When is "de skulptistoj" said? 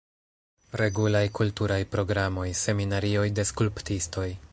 3.41-4.27